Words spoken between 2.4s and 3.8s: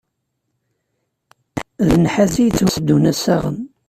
yetthuddun assaɣen.